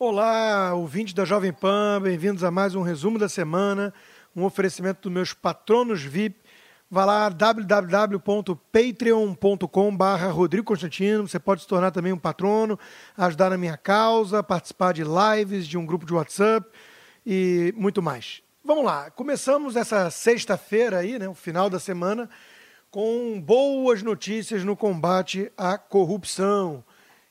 Olá, 0.00 0.74
ouvintes 0.74 1.12
da 1.12 1.24
Jovem 1.24 1.52
Pan, 1.52 2.00
bem-vindos 2.00 2.44
a 2.44 2.52
mais 2.52 2.76
um 2.76 2.82
resumo 2.82 3.18
da 3.18 3.28
semana, 3.28 3.92
um 4.34 4.44
oferecimento 4.44 5.00
dos 5.02 5.10
meus 5.10 5.34
patronos 5.34 6.04
VIP. 6.04 6.38
Vá 6.88 7.04
lá, 7.04 7.28
www.patreon.com 7.28 9.96
Rodrigo 10.30 10.66
Constantino. 10.66 11.26
Você 11.26 11.40
pode 11.40 11.62
se 11.62 11.66
tornar 11.66 11.90
também 11.90 12.12
um 12.12 12.18
patrono, 12.18 12.78
ajudar 13.16 13.50
na 13.50 13.58
minha 13.58 13.76
causa, 13.76 14.40
participar 14.40 14.94
de 14.94 15.02
lives, 15.02 15.66
de 15.66 15.76
um 15.76 15.84
grupo 15.84 16.06
de 16.06 16.14
WhatsApp 16.14 16.64
e 17.26 17.74
muito 17.76 18.00
mais. 18.00 18.40
Vamos 18.64 18.84
lá, 18.84 19.10
começamos 19.10 19.74
essa 19.74 20.08
sexta-feira 20.10 20.98
aí, 20.98 21.18
né, 21.18 21.28
o 21.28 21.34
final 21.34 21.68
da 21.68 21.80
semana, 21.80 22.30
com 22.88 23.40
boas 23.40 24.00
notícias 24.00 24.62
no 24.62 24.76
combate 24.76 25.50
à 25.56 25.76
corrupção. 25.76 26.84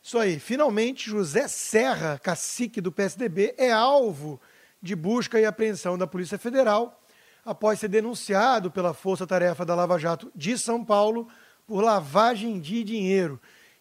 Isso 0.08 0.18
aí, 0.18 0.40
finalmente 0.40 1.10
José 1.10 1.50
Serra, 1.50 2.18
cacique 2.18 2.80
do 2.80 2.94
PSDB, 2.94 3.54
é 3.58 3.74
alvo 3.74 4.40
de 4.82 4.96
busca 4.96 5.38
e 5.38 5.44
apreensão 5.44 5.98
da 5.98 6.08
Polícia 6.08 6.38
Federal 6.38 6.98
após 7.44 7.78
ser 7.78 7.90
denunciado 7.90 8.72
pela 8.72 8.94
Força 8.94 9.28
Tarefa 9.28 9.66
da 9.66 9.76
Lava 9.76 10.00
Jato 10.00 10.32
de 10.34 10.58
São 10.58 10.82
Paulo 10.82 11.28
por 11.68 11.84
lavagem 11.84 12.58
de 12.58 12.86
dinheiro. 12.86 13.38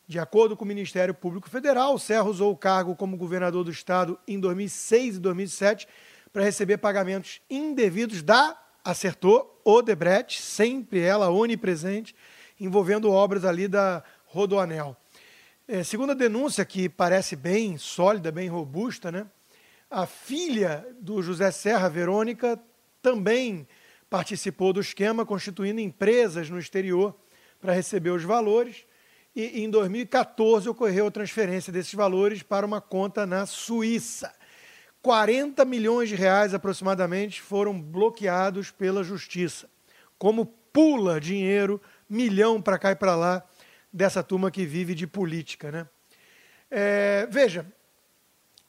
De 0.09 0.19
acordo 0.19 0.57
com 0.57 0.65
o 0.65 0.67
Ministério 0.67 1.15
Público 1.15 1.49
Federal, 1.49 1.97
Serra 1.97 2.25
usou 2.25 2.51
o 2.51 2.57
cargo 2.57 2.97
como 2.97 3.17
governador 3.17 3.63
do 3.63 3.71
estado 3.71 4.19
em 4.27 4.41
2006 4.41 5.19
e 5.19 5.21
2007 5.21 5.87
para 6.33 6.43
receber 6.43 6.79
pagamentos 6.79 7.41
indevidos 7.49 8.21
da, 8.21 8.61
acertou, 8.83 9.61
Odebrecht, 9.65 10.43
sempre 10.43 10.99
ela 10.99 11.31
onipresente, 11.31 12.17
envolvendo 12.59 13.13
obras 13.13 13.45
ali 13.45 13.69
da 13.69 14.03
Rodoanel. 14.25 14.97
É, 15.69 15.83
segundo 15.83 16.13
a 16.13 16.15
denúncia, 16.15 16.65
que 16.65 16.89
parece 16.89 17.35
bem 17.35 17.77
sólida, 17.77 18.31
bem 18.31 18.49
robusta, 18.49 19.11
né? 19.11 19.27
a 19.91 20.07
filha 20.07 20.87
do 21.01 21.21
José 21.21 21.51
Serra, 21.51 21.89
Verônica, 21.89 22.57
também 23.03 23.67
participou 24.09 24.73
do 24.73 24.81
esquema, 24.81 25.27
constituindo 25.27 25.81
empresas 25.81 26.49
no 26.49 26.61
exterior 26.61 27.17
para 27.61 27.73
receber 27.73 28.11
os 28.11 28.23
valores. 28.23 28.85
E 29.35 29.65
em 29.65 29.69
2014 29.69 30.69
ocorreu 30.69 31.09
a 31.09 31.11
transferência 31.11 31.73
desses 31.73 31.95
valores 31.95 32.45
para 32.45 32.65
uma 32.65 32.81
conta 32.81 33.27
na 33.27 33.45
Suíça. 33.45 34.33
40 35.03 35.65
milhões 35.65 36.09
de 36.09 36.15
reais 36.15 36.55
aproximadamente 36.55 37.43
foram 37.43 37.81
bloqueados 37.81 38.71
pela 38.71 39.03
justiça. 39.03 39.69
Como 40.17 40.47
pula 40.73 41.21
dinheiro, 41.21 41.83
milhão 42.09 42.63
para 42.63 42.79
cá 42.79 42.93
e 42.93 42.97
para 42.97 43.17
lá, 43.17 43.45
dessa 43.93 44.23
turma 44.23 44.51
que 44.51 44.65
vive 44.65 44.95
de 44.95 45.07
política. 45.07 45.71
Né? 45.71 45.89
É, 46.71 47.27
veja, 47.31 47.67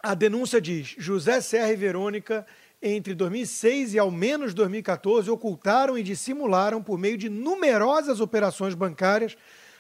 a 0.01 0.13
denúncia 0.13 0.61
diz: 0.61 0.95
José 0.97 1.41
Serra 1.41 1.71
e 1.71 1.75
Verônica, 1.75 2.45
entre 2.81 3.13
2006 3.15 3.95
e 3.95 3.99
ao 3.99 4.11
menos 4.11 4.53
2014, 4.53 5.29
ocultaram 5.29 5.97
e 5.97 6.03
dissimularam, 6.03 6.81
por 6.81 6.97
meio 6.97 7.17
de 7.17 7.29
numerosas 7.29 8.19
operações 8.19 8.75
bancárias, 8.75 9.35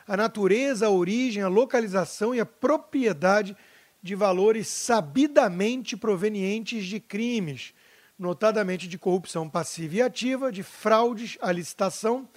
a 0.07 0.17
natureza, 0.17 0.87
a 0.87 0.91
origem, 0.91 1.43
a 1.43 1.47
localização 1.47 2.33
e 2.33 2.39
a 2.39 2.45
propriedade 2.45 3.55
de 4.01 4.15
valores 4.15 4.67
sabidamente 4.67 5.97
provenientes 5.97 6.85
de 6.85 6.99
crimes, 6.99 7.73
notadamente 8.17 8.87
de 8.87 8.97
corrupção 8.97 9.49
passiva 9.49 9.95
e 9.95 10.01
ativa, 10.01 10.51
de 10.51 10.63
fraudes 10.63 11.37
à 11.41 11.51
licitação 11.51 12.27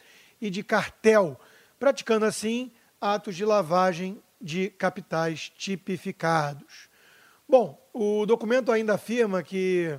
e 0.41 0.51
de 0.51 0.63
cartel, 0.63 1.39
praticando 1.79 2.27
assim 2.27 2.71
atos 3.01 3.35
de 3.35 3.45
lavagem 3.45 4.23
de 4.41 4.69
capitais 4.71 5.51
tipificados. 5.57 6.89
Bom, 7.49 7.81
o 7.93 8.27
documento 8.27 8.71
ainda 8.71 8.95
afirma 8.95 9.43
que, 9.43 9.99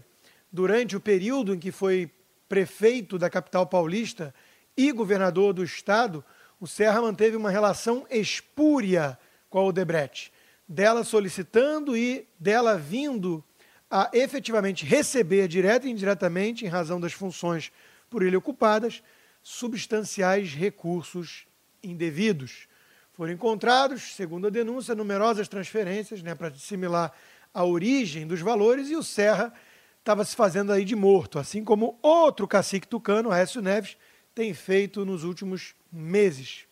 durante 0.52 0.95
o 0.95 1.02
período 1.02 1.53
em 1.53 1.59
que 1.59 1.72
foi 1.72 2.11
prefeito 2.47 3.17
da 3.17 3.29
capital 3.29 3.66
paulista 3.66 4.33
e 4.77 4.91
governador 4.91 5.53
do 5.53 5.63
estado, 5.63 6.23
o 6.59 6.67
Serra 6.67 7.01
manteve 7.01 7.35
uma 7.35 7.50
relação 7.50 8.06
espúria 8.09 9.18
com 9.50 9.59
a 9.59 9.63
Odebrecht, 9.63 10.31
dela 10.68 11.03
solicitando 11.03 11.97
e 11.97 12.28
dela 12.39 12.78
vindo 12.78 13.44
a 13.89 14.09
efetivamente 14.13 14.85
receber, 14.85 15.47
direta 15.47 15.88
e 15.88 15.91
indiretamente, 15.91 16.66
em 16.66 16.69
razão 16.69 17.00
das 17.01 17.12
funções 17.12 17.72
por 18.09 18.22
ele 18.23 18.38
ocupadas, 18.38 19.03
substanciais 19.44 20.53
recursos 20.53 21.45
indevidos. 21.83 22.68
Foram 23.13 23.33
encontrados, 23.33 24.16
segundo 24.16 24.47
a 24.47 24.49
denúncia, 24.49 24.95
numerosas 24.95 25.47
transferências 25.47 26.23
né, 26.23 26.33
para 26.33 26.49
dissimilar 26.49 27.11
a 27.53 27.66
origem 27.66 28.25
dos 28.25 28.39
valores 28.39 28.89
e 28.89 28.95
o 28.95 29.03
Serra 29.03 29.53
estava 29.99 30.23
se 30.23 30.35
fazendo 30.35 30.72
aí 30.72 30.85
de 30.85 30.95
morto, 30.95 31.38
assim 31.38 31.63
como 31.63 32.00
outro 32.01 32.47
cacique 32.47 32.88
tucano, 32.88 33.29
Aécio 33.29 33.61
Neves, 33.61 33.97
tem 34.33 34.53
feito 34.53 35.05
nos 35.05 35.23
últimos 35.25 35.75
meses. 35.91 36.66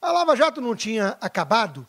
A 0.00 0.12
Lava 0.12 0.36
Jato 0.36 0.60
não 0.60 0.74
tinha 0.76 1.16
acabado, 1.20 1.86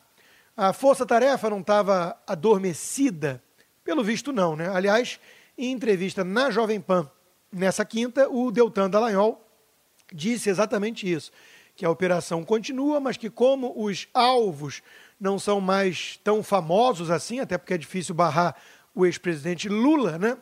a 0.57 0.73
força-tarefa 0.73 1.49
não 1.49 1.61
estava 1.61 2.17
adormecida, 2.27 3.41
pelo 3.83 4.03
visto 4.03 4.33
não, 4.33 4.55
né? 4.55 4.69
Aliás, 4.69 5.19
em 5.57 5.71
entrevista 5.71 6.23
na 6.23 6.49
Jovem 6.49 6.81
Pan 6.81 7.09
nessa 7.51 7.85
quinta, 7.85 8.27
o 8.27 8.51
Deltan 8.51 8.89
Dallagnol 8.89 9.39
disse 10.11 10.49
exatamente 10.49 11.11
isso 11.11 11.31
que 11.75 11.85
a 11.85 11.89
operação 11.89 12.44
continua, 12.44 13.00
mas 13.00 13.17
que 13.17 13.29
como 13.29 13.73
os 13.75 14.07
alvos 14.13 14.81
não 15.19 15.39
são 15.39 15.59
mais 15.59 16.19
tão 16.23 16.44
famosos 16.44 17.09
assim, 17.09 17.39
até 17.39 17.57
porque 17.57 17.73
é 17.73 17.78
difícil 17.78 18.13
barrar 18.13 18.56
o 18.94 19.06
ex-presidente 19.06 19.67
Lula, 19.67 20.17
né? 20.17 20.38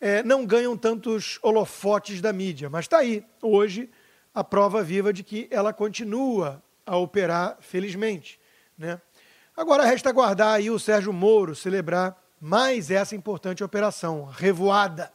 É, 0.00 0.22
não 0.22 0.46
ganham 0.46 0.76
tantos 0.76 1.40
holofotes 1.42 2.20
da 2.20 2.32
mídia. 2.32 2.70
Mas 2.70 2.84
está 2.84 2.98
aí, 2.98 3.24
hoje, 3.42 3.90
a 4.32 4.44
prova 4.44 4.82
viva 4.82 5.12
de 5.12 5.24
que 5.24 5.48
ela 5.50 5.72
continua 5.72 6.62
a 6.86 6.96
operar, 6.96 7.58
felizmente. 7.60 8.38
Né? 8.76 9.00
Agora 9.56 9.84
resta 9.84 10.08
aguardar 10.08 10.54
aí 10.54 10.70
o 10.70 10.78
Sérgio 10.78 11.12
Moro 11.12 11.54
celebrar 11.56 12.16
mais 12.40 12.92
essa 12.92 13.16
importante 13.16 13.64
operação, 13.64 14.24
revoada, 14.26 15.12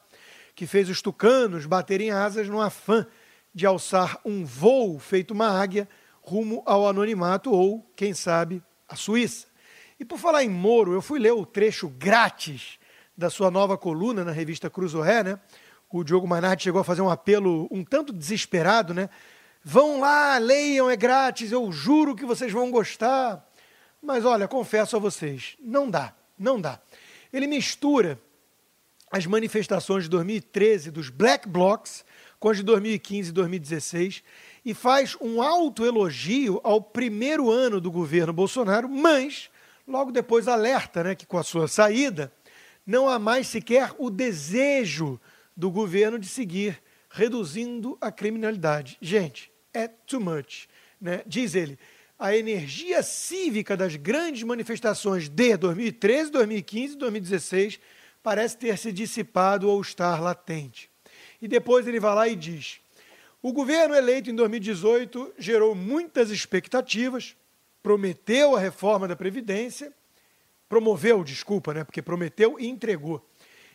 que 0.53 0.67
fez 0.67 0.89
os 0.89 1.01
tucanos 1.01 1.65
baterem 1.65 2.11
asas 2.11 2.49
no 2.49 2.59
afã 2.59 3.07
de 3.53 3.65
alçar 3.65 4.19
um 4.25 4.43
voo 4.43 4.97
feito 4.99 5.31
uma 5.31 5.47
águia 5.47 5.87
rumo 6.21 6.63
ao 6.65 6.87
anonimato 6.87 7.51
ou, 7.51 7.85
quem 7.95 8.13
sabe, 8.13 8.63
a 8.87 8.95
Suíça. 8.95 9.47
E 9.99 10.05
por 10.05 10.17
falar 10.17 10.43
em 10.43 10.49
Moro, 10.49 10.93
eu 10.93 11.01
fui 11.01 11.19
ler 11.19 11.33
o 11.33 11.45
trecho 11.45 11.87
grátis 11.87 12.79
da 13.15 13.29
sua 13.29 13.51
nova 13.51 13.77
coluna 13.77 14.23
na 14.23 14.31
revista 14.31 14.69
Cruzoé, 14.69 15.23
né? 15.23 15.39
O 15.89 16.03
Diogo 16.03 16.27
Manati 16.27 16.63
chegou 16.63 16.81
a 16.81 16.83
fazer 16.83 17.01
um 17.01 17.09
apelo 17.09 17.67
um 17.69 17.83
tanto 17.83 18.11
desesperado, 18.11 18.93
né? 18.93 19.09
Vão 19.63 19.99
lá, 19.99 20.37
leiam, 20.39 20.89
é 20.89 20.95
grátis, 20.97 21.51
eu 21.51 21.71
juro 21.71 22.15
que 22.15 22.25
vocês 22.25 22.51
vão 22.51 22.71
gostar. 22.71 23.47
Mas 24.01 24.25
olha, 24.25 24.47
confesso 24.47 24.95
a 24.95 24.99
vocês, 24.99 25.55
não 25.59 25.89
dá, 25.89 26.13
não 26.37 26.59
dá. 26.59 26.81
Ele 27.31 27.47
mistura 27.47 28.19
as 29.11 29.25
manifestações 29.25 30.05
de 30.05 30.09
2013 30.09 30.89
dos 30.89 31.09
Black 31.09 31.47
Blocs 31.47 32.03
com 32.43 32.49
as 32.49 32.57
de 32.57 32.63
2015 32.63 33.29
e 33.29 33.31
2016, 33.31 34.23
e 34.65 34.73
faz 34.73 35.15
um 35.21 35.41
alto 35.41 35.85
elogio 35.85 36.59
ao 36.61 36.81
primeiro 36.81 37.49
ano 37.49 37.79
do 37.79 37.89
governo 37.89 38.33
Bolsonaro, 38.33 38.89
mas 38.89 39.49
logo 39.87 40.11
depois 40.11 40.45
alerta 40.45 41.05
né, 41.05 41.15
que 41.15 41.25
com 41.25 41.37
a 41.37 41.43
sua 41.43 41.69
saída 41.69 42.33
não 42.85 43.07
há 43.07 43.17
mais 43.17 43.47
sequer 43.47 43.93
o 43.97 44.09
desejo 44.09 45.17
do 45.55 45.71
governo 45.71 46.19
de 46.19 46.27
seguir 46.27 46.83
reduzindo 47.09 47.97
a 48.01 48.11
criminalidade. 48.11 48.97
Gente, 48.99 49.49
é 49.73 49.87
too 49.87 50.19
much. 50.19 50.67
Né? 50.99 51.21
Diz 51.25 51.55
ele, 51.55 51.79
a 52.19 52.35
energia 52.35 53.01
cívica 53.03 53.77
das 53.77 53.95
grandes 53.95 54.43
manifestações 54.43 55.29
de 55.29 55.55
2013, 55.55 56.29
2015 56.29 56.93
e 56.93 56.97
2016 56.97 57.79
parece 58.21 58.57
ter 58.57 58.77
se 58.77 58.91
dissipado 58.91 59.69
ou 59.69 59.79
estar 59.79 60.21
latente. 60.21 60.91
E 61.43 61.47
depois 61.49 61.85
ele 61.85 61.99
vai 61.99 62.15
lá 62.15 62.25
e 62.29 62.37
diz: 62.37 62.79
o 63.41 63.51
governo 63.51 63.93
eleito 63.93 64.29
em 64.29 64.35
2018 64.35 65.33
gerou 65.37 65.75
muitas 65.75 66.29
expectativas, 66.29 67.35
prometeu 67.83 68.55
a 68.55 68.59
reforma 68.61 69.09
da 69.09 69.15
Previdência, 69.17 69.93
promoveu, 70.69 71.21
desculpa, 71.21 71.73
né, 71.73 71.83
porque 71.83 72.01
prometeu 72.01 72.57
e 72.57 72.65
entregou, 72.65 73.21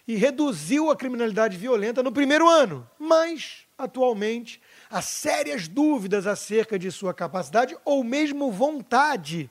e 0.07 0.15
reduziu 0.15 0.91
a 0.91 0.97
criminalidade 0.97 1.59
violenta 1.59 2.03
no 2.03 2.11
primeiro 2.11 2.49
ano, 2.49 2.89
mas, 2.99 3.67
atualmente, 3.77 4.63
há 4.89 5.03
sérias 5.03 5.69
dúvidas 5.69 6.27
acerca 6.27 6.79
de 6.79 6.91
sua 6.91 7.13
capacidade 7.13 7.77
ou 7.85 8.03
mesmo 8.03 8.51
vontade 8.51 9.51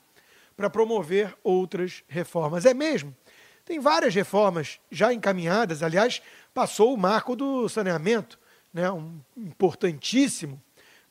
para 0.56 0.72
promover 0.72 1.38
outras 1.44 2.04
reformas. 2.08 2.66
É 2.66 2.74
mesmo? 2.74 3.16
Tem 3.64 3.80
várias 3.80 4.16
reformas 4.16 4.80
já 4.90 5.14
encaminhadas, 5.14 5.84
aliás, 5.84 6.22
passou 6.58 6.92
o 6.92 6.98
marco 6.98 7.36
do 7.36 7.70
saneamento, 7.70 8.40
né, 8.74 8.90
um 8.90 9.20
importantíssimo 9.38 10.60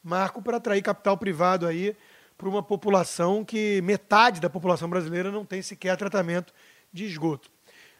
marco 0.03 0.43
para 0.43 0.57
atrair 0.57 0.83
capital 0.83 1.17
privado 1.17 1.69
aí 1.69 1.97
para 2.37 2.49
uma 2.49 2.65
população 2.65 3.45
que 3.45 3.81
metade 3.83 4.41
da 4.41 4.51
população 4.51 4.91
brasileira 4.91 5.31
não 5.31 5.45
tem 5.45 5.63
sequer 5.63 5.97
tratamento 5.97 6.53
de 6.93 7.05
esgoto. 7.05 7.49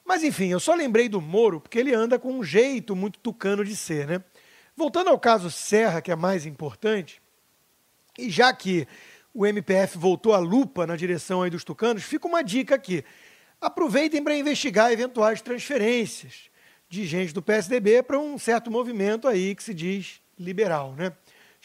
Mas 0.05 0.25
enfim, 0.25 0.49
eu 0.49 0.59
só 0.59 0.75
lembrei 0.75 1.09
do 1.09 1.21
Moro 1.21 1.61
porque 1.61 1.79
ele 1.79 1.95
anda 1.95 2.19
com 2.19 2.33
um 2.33 2.43
jeito 2.43 2.97
muito 2.97 3.21
tucano 3.21 3.65
de 3.65 3.77
ser, 3.77 4.09
né? 4.09 4.25
Voltando 4.77 5.11
ao 5.11 5.19
caso 5.19 5.49
Serra, 5.49 6.03
que 6.03 6.11
é 6.11 6.17
mais 6.17 6.47
importante, 6.47 7.23
e 8.19 8.29
já 8.29 8.53
que 8.53 8.89
o 9.33 9.47
MPF 9.47 9.97
voltou 9.97 10.35
a 10.35 10.39
lupa 10.39 10.85
na 10.85 10.97
direção 10.97 11.43
aí 11.43 11.51
dos 11.51 11.63
tucanos, 11.63 12.03
fica 12.03 12.27
uma 12.27 12.43
dica 12.43 12.75
aqui. 12.75 13.05
Aproveitem 13.61 14.21
para 14.21 14.37
investigar 14.37 14.91
eventuais 14.91 15.41
transferências 15.41 16.51
de 16.89 17.05
gente 17.07 17.33
do 17.33 17.43
PSDB 17.43 18.03
para 18.03 18.19
um 18.19 18.39
certo 18.39 18.71
movimento 18.71 19.27
aí 19.27 19.55
que 19.55 19.63
se 19.63 19.75
diz 19.75 20.21
liberal, 20.39 20.95
né? 20.95 21.13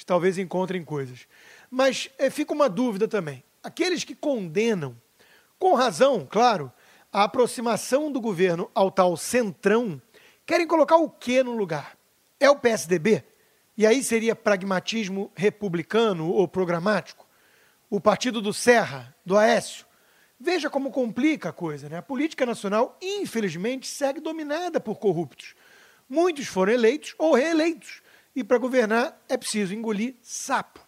Talvez 0.05 0.39
encontrem 0.39 0.83
coisas. 0.83 1.27
Mas 1.69 2.09
é, 2.17 2.29
fica 2.29 2.53
uma 2.53 2.67
dúvida 2.67 3.07
também. 3.07 3.43
Aqueles 3.63 4.03
que 4.03 4.15
condenam, 4.15 4.99
com 5.59 5.75
razão, 5.75 6.27
claro, 6.29 6.71
a 7.13 7.23
aproximação 7.23 8.11
do 8.11 8.19
governo 8.19 8.69
ao 8.73 8.89
tal 8.89 9.15
centrão, 9.15 10.01
querem 10.45 10.65
colocar 10.65 10.97
o 10.97 11.09
que 11.09 11.43
no 11.43 11.55
lugar? 11.55 11.95
É 12.39 12.49
o 12.49 12.55
PSDB? 12.55 13.23
E 13.77 13.85
aí 13.85 14.03
seria 14.03 14.35
pragmatismo 14.35 15.31
republicano 15.35 16.29
ou 16.29 16.47
programático? 16.47 17.27
O 17.89 18.01
partido 18.01 18.41
do 18.41 18.53
Serra, 18.53 19.15
do 19.25 19.37
Aécio? 19.37 19.85
Veja 20.43 20.71
como 20.71 20.89
complica 20.89 21.49
a 21.49 21.53
coisa, 21.53 21.87
né? 21.87 21.97
A 21.97 22.01
política 22.01 22.47
nacional, 22.47 22.97
infelizmente, 22.99 23.87
segue 23.87 24.19
dominada 24.19 24.79
por 24.79 24.97
corruptos. 24.97 25.53
Muitos 26.09 26.47
foram 26.47 26.73
eleitos 26.73 27.13
ou 27.19 27.35
reeleitos. 27.35 28.01
E 28.35 28.43
para 28.43 28.57
governar 28.57 29.21
é 29.29 29.37
preciso 29.37 29.75
engolir 29.75 30.15
sapo. 30.19 30.79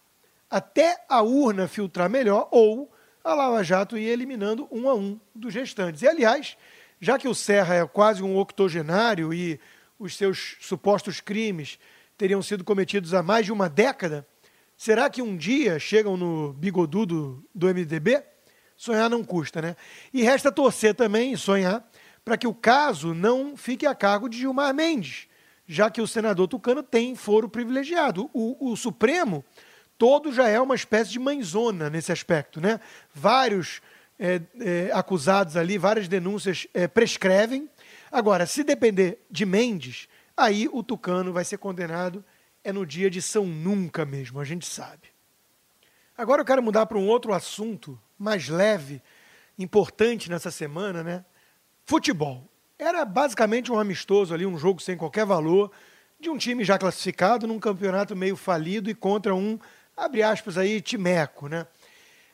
Até 0.50 1.06
a 1.08 1.22
urna 1.22 1.68
filtrar 1.68 2.10
melhor 2.10 2.50
ou 2.50 2.92
a 3.24 3.36
Lava 3.36 3.64
Jato 3.64 3.96
ia 3.96 4.12
eliminando 4.12 4.68
um 4.72 4.90
a 4.90 4.96
um 4.96 5.20
dos 5.36 5.54
restantes. 5.54 6.02
E, 6.02 6.08
aliás, 6.08 6.58
já 7.00 7.20
que 7.20 7.28
o 7.28 7.36
Serra 7.36 7.76
é 7.76 7.86
quase 7.86 8.24
um 8.24 8.36
octogenário 8.36 9.32
e 9.32 9.60
os 10.00 10.18
seus 10.18 10.58
supostos 10.62 11.22
crimes 11.22 11.78
teriam 12.18 12.42
sido 12.42 12.64
cometidos 12.64 13.14
há 13.14 13.22
mais 13.22 13.46
de 13.46 13.52
uma 13.52 13.70
década, 13.70 14.28
será 14.76 15.12
que 15.12 15.22
um 15.22 15.38
dia 15.38 15.78
chegam 15.78 16.18
no 16.18 16.54
bigodudo 16.54 17.46
do 17.54 17.68
MDB? 17.68 18.33
Sonhar 18.76 19.10
não 19.10 19.24
custa, 19.24 19.62
né? 19.62 19.76
E 20.14 20.24
resta 20.24 20.52
torcer 20.52 20.96
também 20.96 21.34
e 21.34 21.38
sonhar 21.38 21.88
para 22.24 22.38
que 22.38 22.48
o 22.48 22.54
caso 22.54 23.14
não 23.14 23.56
fique 23.58 23.86
a 23.86 23.94
cargo 23.94 24.30
de 24.30 24.38
Gilmar 24.38 24.74
Mendes, 24.74 25.28
já 25.68 25.90
que 25.90 26.02
o 26.02 26.08
senador 26.08 26.48
Tucano 26.48 26.82
tem 26.82 27.16
foro 27.16 27.50
privilegiado. 27.50 28.30
O, 28.34 28.72
o 28.72 28.76
Supremo 28.76 29.44
todo 29.98 30.32
já 30.32 30.48
é 30.48 30.60
uma 30.60 30.76
espécie 30.76 31.12
de 31.12 31.20
mãezona 31.20 31.90
nesse 31.90 32.12
aspecto. 32.12 32.62
Né? 32.62 32.80
Vários 33.14 33.82
é, 34.20 34.42
é, 34.60 34.92
acusados 34.94 35.58
ali, 35.58 35.78
várias 35.78 36.08
denúncias 36.08 36.68
é, 36.74 36.88
prescrevem. 36.88 37.70
Agora, 38.12 38.46
se 38.46 38.64
depender 38.64 39.20
de 39.30 39.46
Mendes, 39.46 40.08
aí 40.36 40.70
o 40.72 40.84
Tucano 40.84 41.34
vai 41.34 41.44
ser 41.44 41.58
condenado 41.58 42.24
é 42.64 42.72
no 42.72 42.86
dia 42.86 43.10
de 43.10 43.22
São 43.22 43.46
Nunca 43.46 44.06
mesmo, 44.06 44.40
a 44.40 44.46
gente 44.46 44.66
sabe. 44.66 45.12
Agora 46.18 46.42
eu 46.42 46.46
quero 46.46 46.64
mudar 46.64 46.86
para 46.86 46.98
um 46.98 47.08
outro 47.08 47.34
assunto 47.34 48.00
mais 48.18 48.48
leve, 48.48 49.02
importante 49.58 50.30
nessa 50.30 50.52
semana, 50.52 51.04
né? 51.04 51.26
Futebol. 51.86 52.50
Era 52.78 53.06
basicamente 53.06 53.72
um 53.72 53.80
amistoso 53.80 54.34
ali, 54.34 54.46
um 54.46 54.58
jogo 54.58 54.82
sem 54.82 54.98
qualquer 54.98 55.26
valor, 55.26 55.72
de 56.20 56.30
um 56.30 56.38
time 56.38 56.64
já 56.64 56.78
classificado 56.78 57.48
num 57.48 57.60
campeonato 57.60 58.16
meio 58.16 58.36
falido 58.36 58.90
e 58.90 58.96
contra 58.96 59.36
um 59.36 59.60
abre 59.96 60.24
aspas 60.24 60.58
aí, 60.58 60.82
timeco, 60.82 61.48
né? 61.48 61.68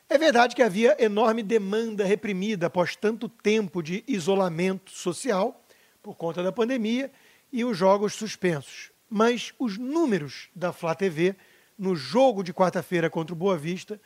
É 0.08 0.18
verdade 0.18 0.56
que 0.56 0.62
havia 0.62 0.96
enorme 0.98 1.42
demanda 1.42 2.04
reprimida 2.04 2.66
após 2.66 2.96
tanto 2.96 3.28
tempo 3.28 3.80
de 3.80 4.02
isolamento 4.08 4.90
social 4.90 5.64
por 6.02 6.16
conta 6.16 6.42
da 6.42 6.50
pandemia 6.50 7.12
e 7.52 7.64
os 7.64 7.76
jogos 7.76 8.14
suspensos. 8.14 8.90
Mas 9.08 9.52
os 9.58 9.78
números 9.78 10.48
da 10.54 10.72
Flá 10.72 10.94
TV 10.94 11.36
no 11.78 11.94
jogo 11.94 12.42
de 12.42 12.52
quarta-feira 12.52 13.08
contra 13.08 13.34
o 13.34 13.38
Boa 13.38 13.56
Vista 13.56 14.00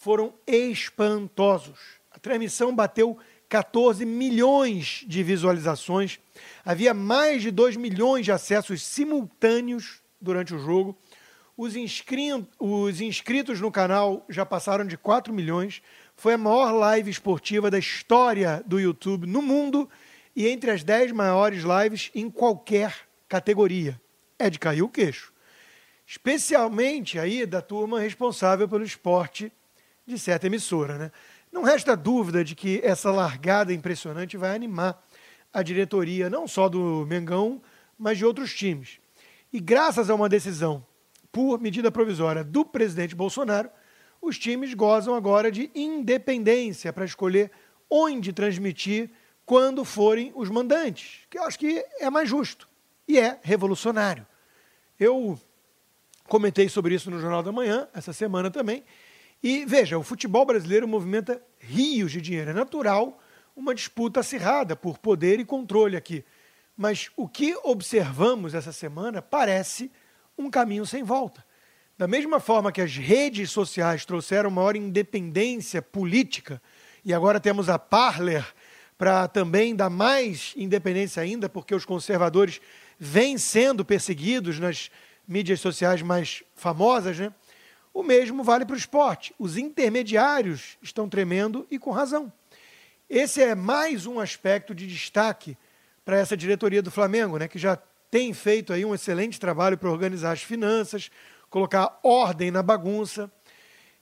foram 0.00 0.34
espantosos. 0.46 1.78
A 2.10 2.18
transmissão 2.18 2.74
bateu 2.74 3.16
14 3.48 4.04
milhões 4.04 5.04
de 5.06 5.22
visualizações, 5.22 6.18
havia 6.64 6.92
mais 6.92 7.42
de 7.42 7.52
2 7.52 7.76
milhões 7.76 8.24
de 8.24 8.32
acessos 8.32 8.82
simultâneos 8.82 10.00
durante 10.20 10.52
o 10.54 10.58
jogo 10.58 10.98
os, 11.60 11.74
os 12.58 13.00
inscritos 13.02 13.60
no 13.60 13.70
canal 13.70 14.24
já 14.30 14.46
passaram 14.46 14.86
de 14.86 14.96
4 14.96 15.30
milhões. 15.30 15.82
Foi 16.16 16.32
a 16.32 16.38
maior 16.38 16.72
live 16.72 17.10
esportiva 17.10 17.70
da 17.70 17.78
história 17.78 18.62
do 18.64 18.80
YouTube 18.80 19.26
no 19.26 19.42
mundo 19.42 19.86
e 20.34 20.48
entre 20.48 20.70
as 20.70 20.82
10 20.82 21.12
maiores 21.12 21.62
lives 21.62 22.10
em 22.14 22.30
qualquer 22.30 22.94
categoria. 23.28 24.00
É 24.38 24.48
de 24.48 24.58
cair 24.58 24.80
o 24.80 24.88
queixo. 24.88 25.34
Especialmente 26.06 27.18
aí 27.18 27.44
da 27.44 27.60
turma 27.60 28.00
responsável 28.00 28.66
pelo 28.66 28.82
esporte 28.82 29.52
de 30.10 30.18
certa 30.18 30.46
emissora. 30.46 30.98
Né? 30.98 31.12
Não 31.50 31.62
resta 31.62 31.96
dúvida 31.96 32.44
de 32.44 32.54
que 32.54 32.80
essa 32.84 33.10
largada 33.10 33.72
impressionante 33.72 34.36
vai 34.36 34.54
animar 34.54 35.02
a 35.52 35.62
diretoria, 35.62 36.28
não 36.30 36.46
só 36.46 36.68
do 36.68 37.06
Mengão, 37.08 37.60
mas 37.98 38.18
de 38.18 38.24
outros 38.24 38.54
times. 38.54 38.98
E 39.52 39.58
graças 39.58 40.10
a 40.10 40.14
uma 40.14 40.28
decisão 40.28 40.84
por 41.32 41.60
medida 41.60 41.90
provisória 41.90 42.44
do 42.44 42.64
presidente 42.64 43.14
Bolsonaro, 43.14 43.70
os 44.20 44.38
times 44.38 44.74
gozam 44.74 45.14
agora 45.14 45.50
de 45.50 45.70
independência 45.74 46.92
para 46.92 47.04
escolher 47.04 47.50
onde 47.88 48.32
transmitir 48.32 49.10
quando 49.44 49.84
forem 49.84 50.32
os 50.36 50.48
mandantes, 50.48 51.22
que 51.28 51.38
eu 51.38 51.42
acho 51.42 51.58
que 51.58 51.84
é 51.98 52.08
mais 52.08 52.28
justo 52.28 52.68
e 53.08 53.18
é 53.18 53.40
revolucionário. 53.42 54.24
Eu 54.98 55.36
comentei 56.28 56.68
sobre 56.68 56.94
isso 56.94 57.10
no 57.10 57.18
Jornal 57.18 57.42
da 57.42 57.50
Manhã, 57.50 57.88
essa 57.92 58.12
semana 58.12 58.50
também, 58.50 58.84
e 59.42 59.64
veja, 59.64 59.98
o 59.98 60.02
futebol 60.02 60.44
brasileiro 60.44 60.86
movimenta 60.86 61.42
rios 61.58 62.12
de 62.12 62.20
dinheiro. 62.20 62.50
É 62.50 62.54
natural 62.54 63.18
uma 63.56 63.74
disputa 63.74 64.20
acirrada 64.20 64.76
por 64.76 64.98
poder 64.98 65.40
e 65.40 65.44
controle 65.44 65.96
aqui. 65.96 66.24
Mas 66.76 67.10
o 67.16 67.28
que 67.28 67.54
observamos 67.62 68.54
essa 68.54 68.72
semana 68.72 69.20
parece 69.20 69.90
um 70.36 70.50
caminho 70.50 70.86
sem 70.86 71.02
volta. 71.02 71.44
Da 71.96 72.08
mesma 72.08 72.40
forma 72.40 72.72
que 72.72 72.80
as 72.80 72.96
redes 72.96 73.50
sociais 73.50 74.04
trouxeram 74.04 74.50
maior 74.50 74.76
independência 74.76 75.82
política, 75.82 76.60
e 77.04 77.12
agora 77.12 77.38
temos 77.38 77.68
a 77.68 77.78
Parler 77.78 78.46
para 78.96 79.28
também 79.28 79.74
dar 79.74 79.90
mais 79.90 80.54
independência 80.56 81.22
ainda, 81.22 81.48
porque 81.48 81.74
os 81.74 81.84
conservadores 81.84 82.60
vêm 82.98 83.38
sendo 83.38 83.84
perseguidos 83.84 84.58
nas 84.58 84.90
mídias 85.26 85.60
sociais 85.60 86.02
mais 86.02 86.42
famosas, 86.54 87.18
né? 87.18 87.32
O 87.92 88.02
mesmo 88.02 88.44
vale 88.44 88.64
para 88.64 88.74
o 88.74 88.78
esporte. 88.78 89.34
Os 89.38 89.56
intermediários 89.56 90.78
estão 90.80 91.08
tremendo 91.08 91.66
e 91.70 91.78
com 91.78 91.90
razão. 91.90 92.32
Esse 93.08 93.42
é 93.42 93.54
mais 93.54 94.06
um 94.06 94.20
aspecto 94.20 94.74
de 94.74 94.86
destaque 94.86 95.56
para 96.04 96.18
essa 96.18 96.36
diretoria 96.36 96.80
do 96.80 96.90
Flamengo, 96.90 97.38
né, 97.38 97.48
que 97.48 97.58
já 97.58 97.76
tem 98.10 98.32
feito 98.32 98.72
aí 98.72 98.84
um 98.84 98.94
excelente 98.94 99.38
trabalho 99.38 99.76
para 99.76 99.90
organizar 99.90 100.32
as 100.32 100.42
finanças, 100.42 101.10
colocar 101.48 101.98
ordem 102.02 102.50
na 102.50 102.62
bagunça. 102.62 103.30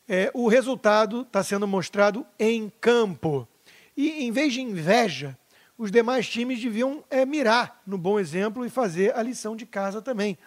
É, 0.07 0.31
o 0.33 0.49
resultado 0.49 1.23
está 1.23 1.43
sendo 1.43 1.67
mostrado 1.67 2.27
em 2.39 2.73
campo. 2.81 3.49
E, 3.97 4.25
em 4.25 4.33
vez 4.33 4.53
de 4.53 4.61
inveja, 4.61 5.37
os 5.77 5.91
demais 5.91 6.29
times 6.29 6.61
deviam 6.61 7.05
é, 7.11 7.27
mirar 7.27 7.83
no 7.87 7.99
bom 7.99 8.19
exemplo 8.19 8.65
e 8.65 8.71
fazer 8.71 9.15
a 9.17 9.23
lição 9.23 9.57
de 9.57 9.67
casa 9.67 10.01
também. 10.01 10.39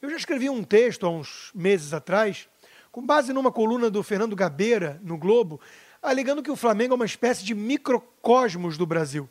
Eu 0.00 0.10
já 0.10 0.16
escrevi 0.16 0.50
um 0.50 0.62
texto 0.62 1.06
há 1.06 1.10
uns 1.10 1.50
meses 1.54 1.92
atrás, 1.92 2.48
com 2.96 3.04
base 3.04 3.30
numa 3.30 3.52
coluna 3.52 3.90
do 3.90 4.02
Fernando 4.02 4.34
Gabeira, 4.34 4.98
no 5.02 5.18
Globo, 5.18 5.60
alegando 6.00 6.42
que 6.42 6.50
o 6.50 6.56
Flamengo 6.56 6.94
é 6.94 6.96
uma 6.96 7.04
espécie 7.04 7.44
de 7.44 7.54
microcosmos 7.54 8.78
do 8.78 8.86
Brasil. 8.86 9.28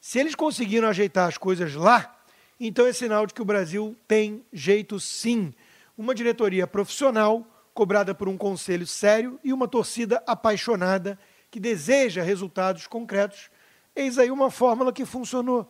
Se 0.00 0.20
eles 0.20 0.36
conseguiram 0.36 0.86
ajeitar 0.86 1.26
as 1.26 1.36
coisas 1.36 1.74
lá, 1.74 2.16
então 2.60 2.86
é 2.86 2.92
sinal 2.92 3.26
de 3.26 3.34
que 3.34 3.42
o 3.42 3.44
Brasil 3.44 3.96
tem 4.06 4.44
jeito 4.52 5.00
sim. 5.00 5.52
Uma 5.98 6.14
diretoria 6.14 6.68
profissional, 6.68 7.44
cobrada 7.74 8.14
por 8.14 8.28
um 8.28 8.36
conselho 8.36 8.86
sério 8.86 9.40
e 9.42 9.52
uma 9.52 9.66
torcida 9.66 10.22
apaixonada 10.24 11.18
que 11.50 11.58
deseja 11.58 12.22
resultados 12.22 12.86
concretos. 12.86 13.50
Eis 13.96 14.18
aí 14.18 14.30
uma 14.30 14.52
fórmula 14.52 14.92
que 14.92 15.04
funcionou. 15.04 15.68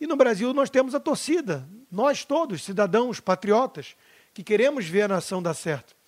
E 0.00 0.08
no 0.08 0.16
Brasil 0.16 0.52
nós 0.52 0.68
temos 0.68 0.92
a 0.92 0.98
torcida, 0.98 1.68
nós 1.88 2.24
todos, 2.24 2.64
cidadãos, 2.64 3.20
patriotas, 3.20 3.94
que 4.34 4.42
queremos 4.42 4.86
ver 4.86 5.02
a 5.02 5.08
nação 5.08 5.40
dar 5.40 5.54
certo. 5.54 5.99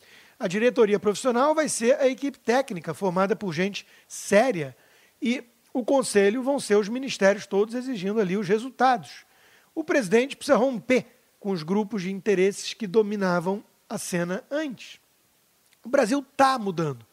A 0.42 0.48
diretoria 0.48 0.98
profissional 0.98 1.54
vai 1.54 1.68
ser 1.68 1.98
a 2.00 2.08
equipe 2.08 2.38
técnica, 2.38 2.92
formada 2.92 3.36
por 3.36 3.52
gente 3.52 3.86
séria, 4.08 4.76
e 5.20 5.44
o 5.72 5.84
conselho 5.84 6.42
vão 6.42 6.58
ser 6.58 6.76
os 6.76 6.88
ministérios 6.88 7.46
todos 7.46 7.74
exigindo 7.74 8.20
ali 8.20 8.36
os 8.36 8.48
resultados 8.48 9.24
o 9.74 9.82
presidente 9.82 10.36
precisa 10.36 10.56
romper 10.56 11.06
com 11.40 11.50
os 11.50 11.62
grupos 11.62 12.02
de 12.02 12.12
interesses 12.12 12.74
que 12.74 12.86
dominavam 12.86 13.64
a 13.88 13.98
cena 13.98 14.44
antes. 14.50 15.00
O 15.84 15.88
Brasil 15.88 16.20
está 16.20 16.58
mudando. 16.58 17.04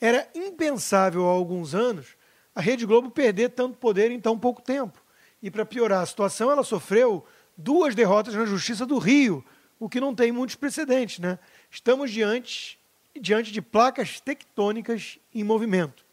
Era 0.00 0.28
impensável 0.34 1.26
há 1.28 1.32
alguns 1.32 1.74
anos 1.74 2.16
a 2.54 2.60
Rede 2.60 2.84
Globo 2.84 3.10
perder 3.10 3.50
tanto 3.50 3.78
poder 3.78 4.10
em 4.10 4.20
tão 4.20 4.38
pouco 4.38 4.60
tempo. 4.60 5.00
E 5.42 5.50
para 5.50 5.64
piorar 5.64 6.02
a 6.02 6.06
situação, 6.06 6.50
ela 6.50 6.64
sofreu 6.64 7.24
duas 7.56 7.94
derrotas 7.94 8.34
na 8.34 8.44
Justiça 8.44 8.84
do 8.84 8.98
Rio, 8.98 9.44
o 9.78 9.88
que 9.88 10.00
não 10.00 10.14
tem 10.14 10.32
muitos 10.32 10.56
precedentes. 10.56 11.20
Né? 11.20 11.38
Estamos 11.70 12.10
diante, 12.10 12.78
diante 13.18 13.52
de 13.52 13.62
placas 13.62 14.18
tectônicas 14.20 15.18
em 15.32 15.44
movimento, 15.44 16.04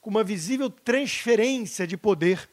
com 0.00 0.08
uma 0.08 0.22
visível 0.22 0.70
transferência 0.70 1.84
de 1.84 1.96
poder 1.96 2.48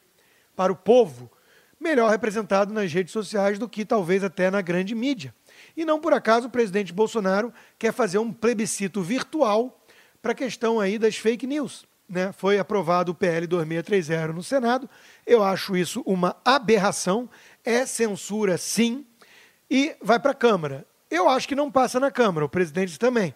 para 0.55 0.73
o 0.73 0.75
povo, 0.75 1.31
melhor 1.79 2.09
representado 2.09 2.73
nas 2.73 2.91
redes 2.91 3.13
sociais 3.13 3.59
do 3.59 3.69
que 3.69 3.85
talvez 3.85 4.23
até 4.23 4.49
na 4.49 4.59
grande 4.59 4.95
mídia. 4.95 5.33
E 5.75 5.85
não 5.85 5.99
por 5.99 6.13
acaso 6.13 6.47
o 6.47 6.49
presidente 6.49 6.91
Bolsonaro 6.91 7.53
quer 7.77 7.93
fazer 7.93 8.17
um 8.17 8.33
plebiscito 8.33 9.03
virtual 9.03 9.79
para 10.19 10.31
a 10.31 10.35
questão 10.35 10.79
aí 10.79 10.97
das 10.97 11.15
fake 11.15 11.45
news. 11.45 11.85
Né? 12.09 12.31
Foi 12.31 12.57
aprovado 12.57 13.11
o 13.11 13.15
PL 13.15 13.45
2630 13.45 14.33
no 14.33 14.41
Senado. 14.41 14.89
Eu 15.27 15.43
acho 15.43 15.77
isso 15.77 16.01
uma 16.07 16.35
aberração. 16.43 17.29
É 17.63 17.85
censura, 17.85 18.57
sim, 18.57 19.05
e 19.69 19.95
vai 20.01 20.19
para 20.19 20.31
a 20.31 20.35
Câmara. 20.35 20.87
Eu 21.09 21.29
acho 21.29 21.47
que 21.47 21.55
não 21.55 21.71
passa 21.71 21.99
na 21.99 22.11
Câmara, 22.11 22.45
o 22.45 22.49
presidente 22.49 22.99
também. 22.99 23.33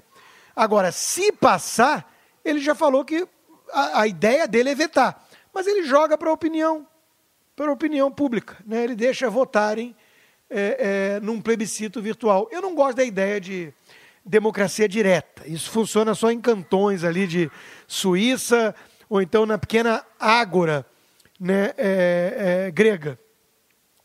Agora, 0.55 0.91
se 0.91 1.31
passar, 1.31 2.13
ele 2.43 2.59
já 2.59 2.75
falou 2.75 3.05
que 3.05 3.27
a, 3.71 4.01
a 4.01 4.07
ideia 4.07 4.47
dele 4.47 4.69
é 4.69 4.75
vetar. 4.75 5.25
Mas 5.53 5.67
ele 5.67 5.83
joga 5.83 6.17
para 6.17 6.29
a 6.29 6.33
opinião, 6.33 6.85
para 7.55 7.69
a 7.69 7.73
opinião 7.73 8.11
pública. 8.11 8.57
Né? 8.65 8.83
Ele 8.83 8.95
deixa 8.95 9.29
votarem 9.29 9.95
é, 10.49 11.15
é, 11.15 11.19
num 11.21 11.41
plebiscito 11.41 12.01
virtual. 12.01 12.47
Eu 12.51 12.61
não 12.61 12.75
gosto 12.75 12.97
da 12.97 13.03
ideia 13.03 13.39
de 13.39 13.73
democracia 14.25 14.87
direta. 14.87 15.47
Isso 15.47 15.71
funciona 15.71 16.13
só 16.13 16.31
em 16.31 16.39
cantões 16.39 17.03
ali 17.03 17.25
de 17.25 17.51
Suíça 17.87 18.75
ou 19.09 19.21
então 19.21 19.45
na 19.45 19.57
pequena 19.57 20.05
ágora 20.19 20.85
né, 21.39 21.73
é, 21.77 22.65
é, 22.67 22.71
grega. 22.71 23.19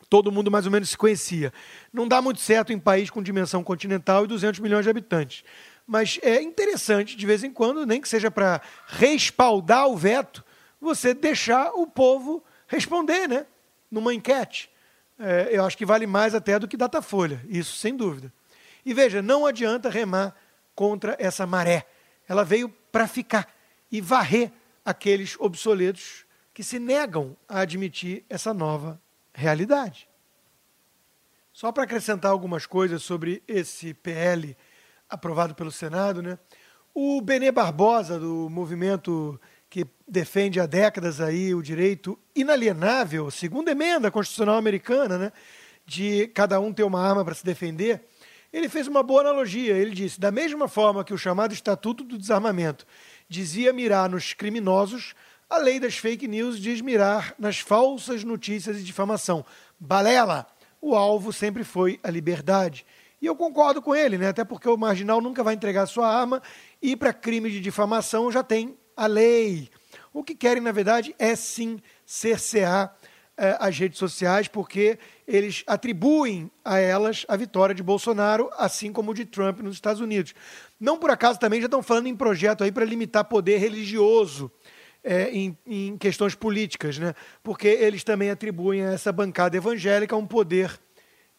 Todo 0.09 0.33
mundo 0.33 0.51
mais 0.51 0.67
ou 0.67 0.73
menos 0.73 0.91
se 0.91 0.97
conhecia. 0.97 1.53
Não 1.93 2.07
dá 2.07 2.23
muito 2.23 2.41
certo 2.41 2.73
em 2.73 2.79
país 2.79 3.11
com 3.11 3.23
dimensão 3.23 3.63
continental 3.65 4.25
e 4.25 4.29
200 4.29 4.61
milhões 4.61 4.85
de 4.85 4.91
habitantes. 4.91 5.45
Mas 5.87 6.19
é 6.23 6.41
interessante, 6.43 7.17
de 7.17 7.27
vez 7.27 7.45
em 7.45 7.53
quando, 7.53 7.87
nem 7.87 8.01
que 8.01 8.09
seja 8.09 8.31
para 8.31 8.61
respaldar 8.87 9.89
o 9.89 9.97
veto, 9.97 10.45
você 10.81 11.15
deixar 11.15 11.71
o 11.75 11.87
povo 11.87 12.43
responder, 12.67 13.29
né? 13.29 13.47
Numa 13.91 14.13
enquete 14.13 14.71
é, 15.19 15.49
eu 15.51 15.65
acho 15.65 15.77
que 15.77 15.87
vale 15.87 16.07
mais 16.07 16.35
até 16.35 16.59
do 16.59 16.69
que 16.69 16.77
Datafolha, 16.77 17.43
isso 17.49 17.77
sem 17.77 17.97
dúvida. 17.97 18.33
E 18.85 18.93
veja, 18.93 19.23
não 19.23 19.47
adianta 19.47 19.89
remar 19.89 20.35
contra 20.75 21.17
essa 21.19 21.47
maré. 21.47 21.87
Ela 22.29 22.45
veio 22.45 22.69
para 22.93 23.09
ficar 23.09 23.53
e 23.91 24.01
varrer 24.01 24.53
aqueles 24.85 25.37
obsoletos 25.39 26.25
que 26.53 26.63
se 26.63 26.79
negam 26.79 27.37
a 27.49 27.61
admitir 27.61 28.25
essa 28.29 28.53
nova 28.53 29.01
realidade. 29.37 30.09
Só 31.53 31.71
para 31.71 31.85
acrescentar 31.85 32.31
algumas 32.31 32.67
coisas 32.67 33.03
sobre 33.03 33.43
esse 33.47 33.95
PL 33.95 34.57
aprovado 35.09 35.55
pelo 35.55 35.71
Senado, 35.71 36.23
né? 36.23 36.39
O 36.95 37.21
Benê 37.21 37.53
Barbosa, 37.53 38.19
do 38.19 38.49
movimento 38.51 39.39
que 39.69 39.87
defende 40.09 40.59
há 40.59 40.67
décadas 40.67 41.21
aí 41.21 41.55
o 41.55 41.63
direito 41.63 42.19
inalienável, 42.35 43.31
segunda 43.31 43.71
emenda 43.71 44.11
constitucional 44.11 44.57
americana, 44.57 45.19
né, 45.19 45.33
de 45.85 46.29
cada 46.29 46.59
um 46.59 46.73
ter 46.73 46.85
uma 46.85 47.01
arma 47.01 47.25
para 47.25 47.35
se 47.35 47.45
defender, 47.45 48.07
ele 48.53 48.69
fez 48.69 48.89
uma 48.89 49.03
boa 49.03 49.21
analogia. 49.21 49.77
Ele 49.77 49.91
disse: 49.91 50.19
da 50.19 50.31
mesma 50.31 50.69
forma 50.69 51.05
que 51.05 51.13
o 51.13 51.19
chamado 51.19 51.53
Estatuto 51.53 52.03
do 52.03 52.17
Desarmamento 52.17 52.87
dizia 53.29 53.73
mirar 53.73 54.09
nos 54.09 54.33
criminosos, 54.33 55.15
a 55.49 55.59
lei 55.59 55.79
das 55.79 55.97
fake 55.97 56.27
news 56.27 56.61
diz 56.61 56.81
mirar 56.81 57.35
nas 57.39 57.59
falsas 57.59 58.25
notícias 58.25 58.79
e 58.79 58.83
difamação. 58.83 59.45
Balela! 59.79 60.47
O 60.81 60.95
alvo 60.95 61.33
sempre 61.33 61.65
foi 61.65 61.99
a 62.03 62.11
liberdade. 62.11 62.85
E 63.21 63.27
eu 63.27 63.35
concordo 63.35 63.81
com 63.81 63.95
ele, 63.95 64.19
né? 64.19 64.29
até 64.29 64.45
porque 64.45 64.69
o 64.69 64.77
marginal 64.77 65.21
nunca 65.21 65.43
vai 65.43 65.55
entregar 65.55 65.87
sua 65.87 66.07
arma 66.07 66.43
e 66.83 66.95
para 66.95 67.13
crime 67.13 67.51
de 67.51 67.61
difamação 67.61 68.31
já 68.31 68.43
tem 68.43 68.77
a 68.97 69.07
lei. 69.07 69.71
O 70.13 70.23
que 70.23 70.35
querem, 70.35 70.63
na 70.63 70.73
verdade, 70.73 71.15
é 71.19 71.35
sim 71.35 71.81
cercear 72.05 72.97
eh, 73.37 73.57
as 73.61 73.79
redes 73.79 73.99
sociais, 73.99 74.49
porque 74.49 74.99
eles 75.27 75.63
atribuem 75.67 76.51
a 76.65 76.79
elas 76.79 77.25
a 77.29 77.37
vitória 77.37 77.75
de 77.75 77.83
Bolsonaro, 77.83 78.51
assim 78.57 78.93
como 78.93 79.15
de 79.15 79.25
Trump 79.25 79.61
nos 79.61 79.75
Estados 79.75 80.01
Unidos. 80.01 80.35
Não 80.79 80.99
por 80.99 81.11
acaso 81.11 81.39
também 81.39 81.61
já 81.61 81.67
estão 81.67 81.83
falando 81.83 82.07
em 82.07 82.17
projeto 82.17 82.65
aí 82.65 82.73
para 82.73 82.85
limitar 82.85 83.25
poder 83.25 83.59
religioso. 83.59 84.51
É, 85.09 85.31
em, 85.31 85.57
em, 85.65 85.97
questões 85.97 86.35
políticas, 86.35 86.99
né? 86.99 87.15
porque 87.41 87.69
eles 87.69 88.03
também 88.03 88.29
atribuem 88.29 88.83
a 88.83 88.91
essa 88.91 89.13
bancada 89.13 89.57
evangélica 89.57 90.17
um 90.17 90.27
poder 90.27 90.77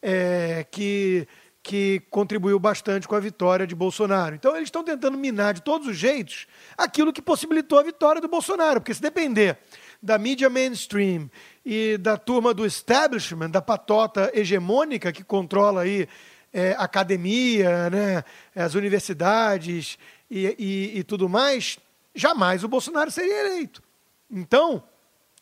é, 0.01 0.65
que 0.71 1.27
que 1.67 2.01
contribuiu 2.09 2.57
bastante 2.57 3.09
com 3.09 3.13
a 3.13 3.19
vitória 3.19 3.67
de 3.67 3.75
Bolsonaro. 3.75 4.33
Então 4.33 4.55
eles 4.55 4.67
estão 4.67 4.85
tentando 4.85 5.17
minar 5.17 5.53
de 5.53 5.61
todos 5.61 5.85
os 5.85 5.97
jeitos 5.97 6.47
aquilo 6.77 7.11
que 7.11 7.21
possibilitou 7.21 7.77
a 7.77 7.83
vitória 7.83 8.21
do 8.21 8.29
Bolsonaro, 8.29 8.79
porque 8.79 8.93
se 8.93 9.01
depender 9.01 9.57
da 10.01 10.17
mídia 10.17 10.49
mainstream 10.49 11.29
e 11.65 11.97
da 11.97 12.15
turma 12.15 12.53
do 12.53 12.65
establishment, 12.65 13.49
da 13.49 13.61
patota 13.61 14.31
hegemônica 14.33 15.11
que 15.11 15.25
controla 15.25 15.81
aí 15.81 16.07
é, 16.53 16.73
academia, 16.77 17.89
né, 17.89 18.23
as 18.55 18.73
universidades 18.73 19.97
e, 20.31 20.55
e, 20.57 20.99
e 20.99 21.03
tudo 21.03 21.27
mais, 21.27 21.77
jamais 22.17 22.63
o 22.63 22.67
Bolsonaro 22.67 23.09
seria 23.11 23.45
eleito. 23.45 23.81
Então, 24.29 24.83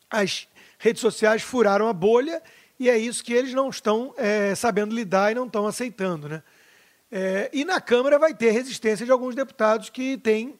as 0.08 0.46
redes 0.78 1.00
sociais 1.00 1.42
furaram 1.42 1.88
a 1.88 1.92
bolha 1.92 2.42
e 2.78 2.88
é 2.88 2.96
isso 2.96 3.24
que 3.24 3.32
eles 3.32 3.52
não 3.52 3.68
estão 3.70 4.14
é, 4.16 4.54
sabendo 4.54 4.94
lidar 4.94 5.32
e 5.32 5.34
não 5.34 5.46
estão 5.46 5.66
aceitando. 5.66 6.28
Né? 6.28 6.42
É, 7.10 7.50
e 7.52 7.64
na 7.64 7.80
Câmara 7.80 8.18
vai 8.18 8.34
ter 8.34 8.50
resistência 8.50 9.04
de 9.04 9.10
alguns 9.10 9.34
deputados 9.34 9.90
que 9.90 10.18
têm 10.18 10.58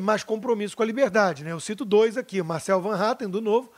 mais 0.00 0.24
compromisso 0.24 0.76
com 0.76 0.82
a 0.82 0.86
liberdade. 0.86 1.44
Né? 1.44 1.52
Eu 1.52 1.60
cito 1.60 1.84
dois 1.84 2.16
aqui, 2.16 2.42
Marcel 2.42 2.80
Van 2.80 2.96
Hatten, 2.96 3.28
do 3.28 3.40
Novo, 3.40 3.70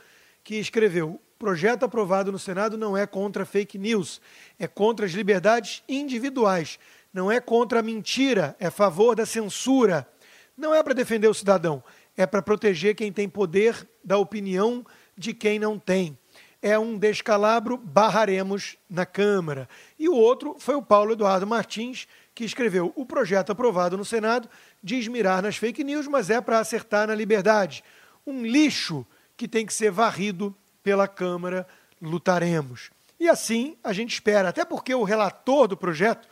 que 0.43 0.55
escreveu: 0.55 1.19
projeto 1.37 1.83
aprovado 1.83 2.31
no 2.31 2.39
Senado 2.39 2.77
não 2.77 2.95
é 2.95 3.05
contra 3.05 3.45
fake 3.45 3.77
news, 3.77 4.21
é 4.57 4.67
contra 4.67 5.05
as 5.05 5.11
liberdades 5.11 5.83
individuais. 5.89 6.79
Não 7.13 7.31
é 7.31 7.39
contra 7.39 7.79
a 7.79 7.83
mentira, 7.83 8.55
é 8.59 8.67
a 8.67 8.71
favor 8.71 9.15
da 9.15 9.25
censura. 9.25 10.07
Não 10.55 10.73
é 10.73 10.81
para 10.83 10.93
defender 10.93 11.27
o 11.27 11.33
cidadão, 11.33 11.83
é 12.15 12.25
para 12.25 12.41
proteger 12.41 12.95
quem 12.95 13.11
tem 13.11 13.27
poder 13.27 13.87
da 14.03 14.17
opinião 14.17 14.85
de 15.17 15.33
quem 15.33 15.59
não 15.59 15.79
tem 15.79 16.17
é 16.63 16.79
um 16.79 16.97
descalabro, 16.97 17.77
barraremos 17.77 18.77
na 18.89 19.05
Câmara. 19.05 19.67
E 19.99 20.07
o 20.07 20.15
outro 20.15 20.55
foi 20.57 20.75
o 20.75 20.81
Paulo 20.81 21.11
Eduardo 21.11 21.45
Martins, 21.45 22.07
que 22.33 22.45
escreveu: 22.45 22.93
o 22.95 23.05
projeto 23.05 23.51
aprovado 23.51 23.97
no 23.97 24.05
Senado 24.05 24.49
diz 24.81 25.05
mirar 25.09 25.43
nas 25.43 25.57
fake 25.57 25.83
news, 25.83 26.07
mas 26.07 26.29
é 26.29 26.39
para 26.39 26.59
acertar 26.59 27.05
na 27.05 27.13
liberdade. 27.13 27.83
Um 28.25 28.45
lixo 28.45 29.05
que 29.35 29.45
tem 29.45 29.65
que 29.65 29.73
ser 29.73 29.91
varrido 29.91 30.55
pela 30.81 31.05
Câmara, 31.05 31.67
lutaremos. 32.01 32.91
E 33.19 33.27
assim 33.27 33.75
a 33.83 33.91
gente 33.91 34.13
espera, 34.13 34.47
até 34.47 34.63
porque 34.63 34.95
o 34.95 35.03
relator 35.03 35.67
do 35.67 35.75
projeto, 35.75 36.29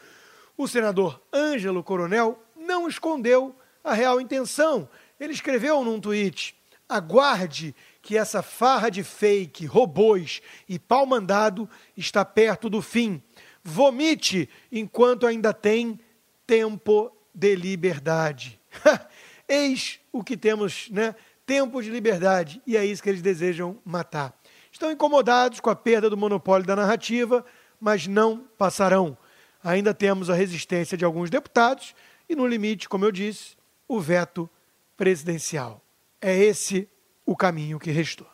o 0.58 0.66
senador 0.66 1.22
Ângelo 1.34 1.84
Coronel, 1.84 2.42
não 2.56 2.88
escondeu 2.88 3.54
a 3.84 3.94
real 3.94 4.20
intenção. 4.20 4.88
Ele 5.20 5.34
escreveu 5.34 5.84
num 5.84 6.00
tweet: 6.00 6.56
aguarde 6.88 7.76
que 8.02 8.18
essa 8.18 8.42
farra 8.42 8.90
de 8.90 9.04
fake, 9.04 9.66
robôs 9.66 10.42
e 10.68 10.80
pau 10.80 11.06
mandado 11.06 11.70
está 11.96 12.26
perto 12.26 12.70
do 12.70 12.82
fim. 12.82 13.22
Vomite 13.64 14.50
enquanto 14.72 15.28
ainda 15.28 15.54
tem 15.54 16.00
tempo 16.48 17.12
de 17.34 17.56
liberdade. 17.56 18.60
Eis 19.48 20.00
o 20.12 20.24
que 20.24 20.36
temos, 20.36 20.90
né? 20.90 21.16
Tempo 21.46 21.82
de 21.82 21.90
liberdade. 21.90 22.62
E 22.66 22.76
é 22.76 22.86
isso 22.86 23.04
que 23.04 23.10
eles 23.10 23.22
desejam 23.22 23.78
matar. 23.86 24.34
Estão 24.72 24.92
incomodados 24.92 25.60
com 25.60 25.70
a 25.70 25.76
perda 25.76 26.10
do 26.10 26.18
monopólio 26.18 26.66
da 26.66 26.76
narrativa, 26.76 27.46
mas 27.80 28.08
não 28.08 28.46
passarão. 28.58 29.18
Ainda 29.64 29.94
temos 29.94 30.30
a 30.30 30.34
resistência 30.34 30.98
de 30.98 31.06
alguns 31.06 31.30
deputados 31.30 31.94
e, 32.28 32.36
no 32.36 32.48
limite, 32.48 32.90
como 32.90 33.06
eu 33.06 33.12
disse, 33.12 33.56
o 33.92 34.00
veto 34.00 34.50
presidencial. 34.96 35.84
É 36.22 36.34
esse 36.34 36.88
o 37.26 37.36
caminho 37.36 37.78
que 37.78 37.92
restou. 37.92 38.28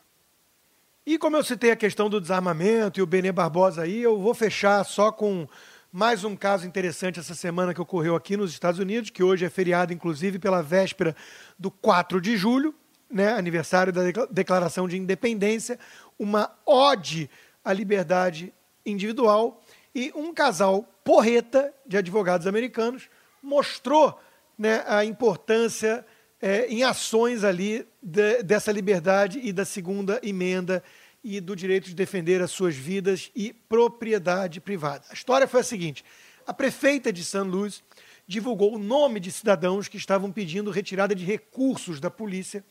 E 1.04 1.18
como 1.18 1.36
eu 1.36 1.44
citei 1.44 1.72
a 1.72 1.76
questão 1.76 2.08
do 2.08 2.22
desarmamento 2.22 3.00
e 3.00 3.02
o 3.02 3.08
Benê 3.08 3.32
Barbosa 3.32 3.82
aí, 3.82 4.04
eu 4.04 4.20
vou 4.20 4.36
fechar 4.36 4.84
só 4.84 5.12
com 5.12 5.48
mais 5.92 6.24
um 6.24 6.36
caso 6.36 6.68
interessante 6.68 7.20
essa 7.20 7.34
semana 7.34 7.74
que 7.74 7.82
ocorreu 7.82 8.16
aqui 8.16 8.38
nos 8.38 8.52
Estados 8.52 8.80
Unidos, 8.80 9.10
que 9.10 9.24
hoje 9.24 9.46
é 9.46 9.50
feriado, 9.50 9.92
inclusive, 9.92 10.38
pela 10.38 10.62
véspera 10.62 11.16
do 11.58 11.72
4 11.72 12.22
de 12.22 12.38
julho, 12.38 12.76
né, 13.10 13.34
aniversário 13.34 13.92
da 13.92 14.02
Declaração 14.30 14.88
de 14.88 14.96
Independência, 14.96 15.80
uma 16.20 16.52
ode 16.68 17.28
à 17.66 17.74
liberdade 17.74 18.54
individual. 18.86 19.64
E 19.96 20.12
um 20.14 20.32
casal 20.32 20.88
porreta 21.04 21.74
de 21.84 21.98
advogados 21.98 22.46
americanos 22.46 23.10
mostrou 23.42 24.20
né, 24.58 24.84
a 24.88 25.06
importância 25.06 26.06
é, 26.42 26.68
em 26.68 26.84
ações 26.84 27.44
ali 27.44 27.88
de, 28.02 28.44
dessa 28.44 28.72
liberdade 28.72 29.40
e 29.44 29.52
da 29.52 29.66
segunda 29.66 30.20
emenda 30.24 30.84
e 31.24 31.42
do 31.42 31.56
direito 31.56 31.90
de 31.90 31.96
defender 31.96 32.42
as 32.42 32.52
suas 32.52 32.76
vidas 32.76 33.32
e 33.36 33.52
propriedade 33.52 34.62
privada. 34.62 35.06
A 35.10 35.14
história 35.14 35.48
foi 35.48 35.62
a 35.62 35.64
seguinte: 35.64 36.04
a 36.46 36.54
prefeita 36.54 37.12
de 37.12 37.24
San 37.24 37.44
Luís 37.44 37.84
divulgou 38.28 38.76
o 38.76 38.80
nome 38.80 39.20
de 39.20 39.32
cidadãos 39.32 39.88
que 39.88 39.98
estavam 39.98 40.32
pedindo 40.32 40.70
retirada 40.70 41.16
de 41.16 41.26
recursos 41.26 42.00
da 42.00 42.10
polícia, 42.10 42.64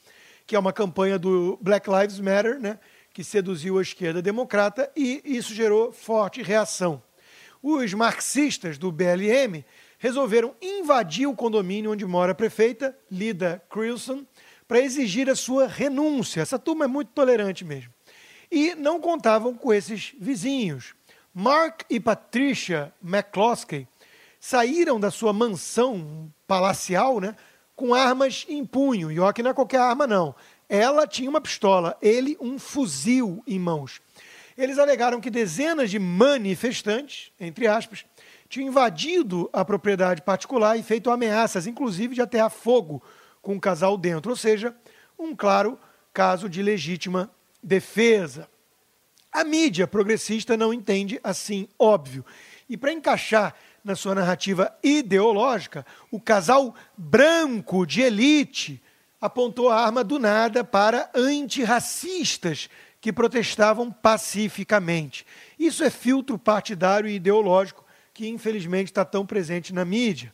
que 0.47 0.55
é 0.55 0.59
uma 0.59 0.73
campanha 0.73 1.19
do 1.19 1.59
Black 1.61 1.89
Lives 1.91 2.21
Matter, 2.21 2.61
né, 2.61 2.79
que 3.13 3.25
seduziu 3.25 3.79
a 3.79 3.83
esquerda 3.83 4.21
democrata, 4.21 4.91
e 4.95 5.23
isso 5.25 5.55
gerou 5.55 5.93
forte 5.93 6.43
reação. 6.43 7.03
Os 7.63 7.93
marxistas 7.95 8.79
do 8.79 8.93
BLM 8.93 9.65
resolveram 10.07 10.55
invadir 10.63 11.27
o 11.27 11.35
condomínio 11.35 11.91
onde 11.91 12.07
mora 12.07 12.31
a 12.31 12.35
prefeita, 12.35 12.97
Lida 13.11 13.61
Crilson, 13.69 14.25
para 14.69 14.79
exigir 14.79 15.29
a 15.29 15.35
sua 15.35 15.67
renúncia. 15.67 16.41
Essa 16.41 16.61
turma 16.61 16.85
é 16.85 16.89
muito 16.89 17.09
tolerante 17.09 17.65
mesmo. 17.65 17.93
E 18.49 18.77
não 18.77 19.01
contavam 19.01 19.53
com 19.53 19.75
esses 19.75 20.15
vizinhos. 20.17 20.95
Mark 21.35 21.83
e 21.91 21.99
Patricia 21.99 22.93
McCloskey 23.03 23.89
saíram 24.39 25.01
da 25.01 25.11
sua 25.11 25.33
mansão 25.33 26.33
palacial 26.47 27.19
né, 27.21 27.35
com 27.75 27.93
armas 27.93 28.47
em 28.49 28.65
punho. 28.65 29.11
E 29.11 29.19
olha 29.19 29.33
que 29.33 29.43
não 29.43 29.51
é 29.51 29.55
qualquer 29.55 29.81
arma, 29.81 30.07
não. 30.07 30.37
Ela 30.69 31.05
tinha 31.05 31.29
uma 31.29 31.41
pistola, 31.41 31.99
ele 32.01 32.37
um 32.41 32.61
fuzil 32.61 33.43
em 33.45 33.59
mãos. 33.59 34.01
Eles 34.57 34.79
alegaram 34.79 35.21
que 35.21 35.31
dezenas 35.31 35.91
de 35.91 35.99
manifestantes, 35.99 37.33
entre 37.41 37.67
aspas, 37.67 38.05
tinham 38.49 38.69
invadido 38.69 39.49
a 39.53 39.65
propriedade 39.65 40.23
particular 40.23 40.77
e 40.77 40.83
feito 40.83 41.11
ameaças, 41.11 41.67
inclusive 41.67 42.15
de 42.15 42.23
aterrar 42.23 42.51
fogo 42.51 43.03
com 43.43 43.57
o 43.57 43.61
casal 43.61 43.97
dentro, 43.97 44.31
ou 44.31 44.37
seja, 44.37 44.75
um 45.19 45.35
claro 45.35 45.79
caso 46.13 46.49
de 46.49 46.63
legítima 46.63 47.31
defesa. 47.63 48.49
A 49.33 49.45
mídia 49.45 49.87
progressista 49.87 50.57
não 50.57 50.73
entende 50.73 51.21
assim, 51.23 51.69
óbvio. 51.79 52.25
E 52.69 52.77
para 52.77 52.93
encaixar 52.93 53.55
na 53.85 53.95
sua 53.95 54.15
narrativa 54.15 54.77
ideológica, 54.83 55.87
o 56.11 56.21
casal 56.21 56.75
branco 56.97 57.87
de 57.87 58.01
elite 58.01 58.83
apontou 59.21 59.71
a 59.71 59.81
arma 59.81 60.03
do 60.03 60.19
nada 60.19 60.65
para 60.65 61.09
antirracistas 61.15 62.69
que 63.01 63.13
protestavam 63.13 63.93
pacificamente. 63.93 65.25
Isso 65.57 65.85
é 65.85 65.91
filtro 65.91 66.37
partidário 66.37 67.09
e 67.09 67.15
ideológico 67.15 67.86
que 68.17 68.27
infelizmente 68.27 68.87
está 68.87 69.05
tão 69.05 69.27
presente 69.27 69.75
na 69.75 69.85
mídia. 69.85 70.33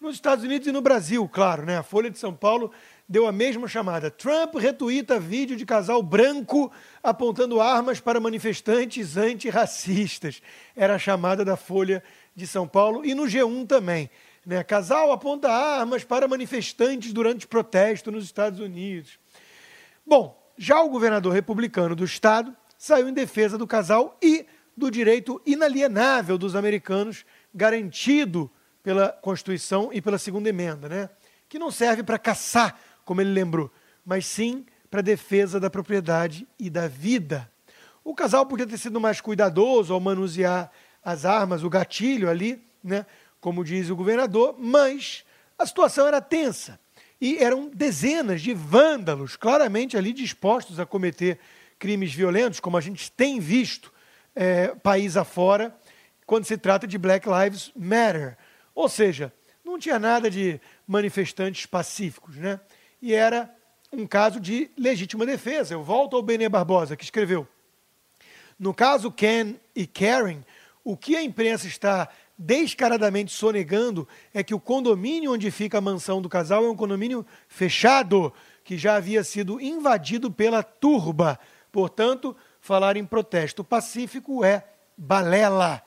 Nos 0.00 0.14
Estados 0.14 0.44
Unidos 0.44 0.68
e 0.68 0.72
no 0.72 0.80
Brasil, 0.80 1.28
claro, 1.28 1.66
né? 1.66 1.76
A 1.76 1.82
Folha 1.82 2.08
de 2.08 2.16
São 2.16 2.32
Paulo 2.32 2.70
deu 3.08 3.26
a 3.26 3.32
mesma 3.32 3.66
chamada. 3.66 4.08
Trump 4.08 4.54
retuita 4.54 5.18
vídeo 5.18 5.56
de 5.56 5.66
casal 5.66 6.00
branco 6.00 6.70
apontando 7.02 7.60
armas 7.60 7.98
para 7.98 8.20
manifestantes 8.20 9.16
antirracistas. 9.16 10.40
Era 10.76 10.94
a 10.94 10.98
chamada 10.98 11.44
da 11.44 11.56
Folha 11.56 12.04
de 12.36 12.46
São 12.46 12.68
Paulo 12.68 13.04
e 13.04 13.14
no 13.14 13.24
G1 13.24 13.66
também. 13.66 14.08
Né? 14.46 14.62
Casal 14.62 15.10
aponta 15.10 15.50
armas 15.50 16.04
para 16.04 16.28
manifestantes 16.28 17.12
durante 17.12 17.48
protesto 17.48 18.12
nos 18.12 18.24
Estados 18.24 18.60
Unidos. 18.60 19.18
Bom, 20.06 20.40
já 20.56 20.80
o 20.80 20.88
governador 20.88 21.32
republicano 21.32 21.96
do 21.96 22.04
estado 22.04 22.54
saiu 22.78 23.08
em 23.08 23.12
defesa 23.12 23.58
do 23.58 23.66
casal 23.66 24.16
e 24.22 24.46
do 24.76 24.90
direito 24.90 25.40
inalienável 25.46 26.36
dos 26.36 26.56
americanos, 26.56 27.24
garantido 27.54 28.50
pela 28.82 29.08
Constituição 29.08 29.90
e 29.92 30.00
pela 30.00 30.18
Segunda 30.18 30.48
Emenda, 30.48 30.88
né? 30.88 31.10
que 31.48 31.58
não 31.58 31.70
serve 31.70 32.02
para 32.02 32.18
caçar, 32.18 32.78
como 33.04 33.20
ele 33.20 33.30
lembrou, 33.30 33.70
mas 34.04 34.26
sim 34.26 34.66
para 34.90 35.00
defesa 35.00 35.58
da 35.58 35.70
propriedade 35.70 36.46
e 36.58 36.68
da 36.68 36.88
vida. 36.88 37.50
O 38.02 38.14
casal 38.14 38.44
podia 38.44 38.66
ter 38.66 38.78
sido 38.78 39.00
mais 39.00 39.20
cuidadoso 39.20 39.94
ao 39.94 40.00
manusear 40.00 40.70
as 41.02 41.24
armas, 41.24 41.62
o 41.62 41.70
gatilho 41.70 42.28
ali, 42.28 42.62
né? 42.82 43.06
como 43.40 43.64
diz 43.64 43.88
o 43.88 43.96
governador, 43.96 44.56
mas 44.58 45.24
a 45.58 45.64
situação 45.64 46.06
era 46.06 46.20
tensa. 46.20 46.78
E 47.20 47.38
eram 47.38 47.70
dezenas 47.72 48.42
de 48.42 48.52
vândalos, 48.52 49.36
claramente 49.36 49.96
ali 49.96 50.12
dispostos 50.12 50.80
a 50.80 50.84
cometer 50.84 51.38
crimes 51.78 52.12
violentos, 52.12 52.60
como 52.60 52.76
a 52.76 52.80
gente 52.80 53.10
tem 53.12 53.40
visto 53.40 53.93
é, 54.34 54.68
país 54.68 55.16
afora, 55.16 55.74
quando 56.26 56.44
se 56.44 56.56
trata 56.56 56.86
de 56.86 56.98
Black 56.98 57.26
Lives 57.28 57.70
Matter. 57.76 58.36
Ou 58.74 58.88
seja, 58.88 59.32
não 59.64 59.78
tinha 59.78 59.98
nada 59.98 60.30
de 60.30 60.60
manifestantes 60.86 61.66
pacíficos, 61.66 62.36
né? 62.36 62.60
E 63.00 63.14
era 63.14 63.54
um 63.92 64.06
caso 64.06 64.40
de 64.40 64.70
legítima 64.76 65.24
defesa. 65.24 65.74
Eu 65.74 65.82
volto 65.82 66.16
ao 66.16 66.22
Benê 66.22 66.48
Barbosa, 66.48 66.96
que 66.96 67.04
escreveu. 67.04 67.46
No 68.58 68.74
caso 68.74 69.10
Ken 69.10 69.54
e 69.74 69.86
Karen, 69.86 70.40
o 70.82 70.96
que 70.96 71.16
a 71.16 71.22
imprensa 71.22 71.66
está 71.66 72.08
descaradamente 72.36 73.32
sonegando 73.32 74.06
é 74.32 74.42
que 74.42 74.54
o 74.54 74.60
condomínio 74.60 75.32
onde 75.32 75.50
fica 75.50 75.78
a 75.78 75.80
mansão 75.80 76.20
do 76.20 76.28
casal 76.28 76.64
é 76.64 76.70
um 76.70 76.76
condomínio 76.76 77.24
fechado, 77.48 78.32
que 78.64 78.76
já 78.76 78.96
havia 78.96 79.22
sido 79.22 79.60
invadido 79.60 80.30
pela 80.30 80.62
turba. 80.62 81.38
Portanto, 81.70 82.36
falar 82.64 82.96
em 82.96 83.04
protesto 83.04 83.62
pacífico 83.62 84.42
é 84.42 84.64
balela. 84.96 85.82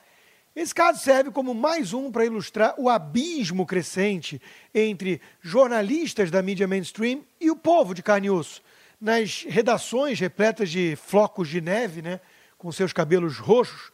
Esse 0.56 0.76
caso 0.76 1.00
serve 1.00 1.32
como 1.32 1.56
mais 1.56 1.92
um 1.92 2.12
para 2.12 2.24
ilustrar 2.24 2.76
o 2.78 2.88
abismo 2.88 3.66
crescente 3.66 4.40
entre 4.76 5.20
jornalistas 5.42 6.30
da 6.30 6.40
mídia 6.40 6.68
mainstream 6.68 7.24
e 7.42 7.50
o 7.50 7.56
povo 7.56 7.96
de 7.96 8.04
carne 8.04 8.28
e 8.28 8.30
osso. 8.30 8.62
Nas 9.02 9.44
redações 9.50 10.20
repletas 10.20 10.70
de 10.70 10.96
flocos 10.96 11.50
de 11.50 11.60
neve, 11.60 12.04
né, 12.04 12.20
com 12.60 12.72
seus 12.72 12.94
cabelos 12.94 13.40
roxos, 13.40 13.92